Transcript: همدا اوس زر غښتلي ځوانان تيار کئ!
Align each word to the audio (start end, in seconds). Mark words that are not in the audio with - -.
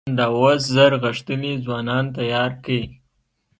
همدا 0.09 0.27
اوس 0.37 0.61
زر 0.75 0.91
غښتلي 1.03 1.51
ځوانان 1.65 2.05
تيار 2.17 2.51
کئ! 2.65 2.81